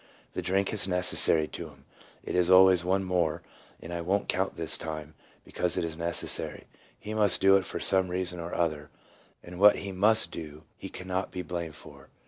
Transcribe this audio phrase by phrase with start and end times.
[0.33, 1.85] The drink is necessary to him,
[2.23, 3.43] it is always one more
[3.79, 5.13] and" I won't count this time,"
[5.45, 6.65] because it is necessary.
[6.97, 8.89] He must do it for some reason or other,
[9.43, 12.09] and what he MUST do he cannot be blamed for.